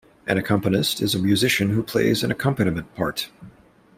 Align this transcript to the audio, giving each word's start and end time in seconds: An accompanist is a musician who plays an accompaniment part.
An 0.25 0.39
accompanist 0.39 0.99
is 0.99 1.13
a 1.13 1.19
musician 1.21 1.69
who 1.69 1.83
plays 1.83 2.23
an 2.23 2.31
accompaniment 2.31 2.91
part. 2.95 3.29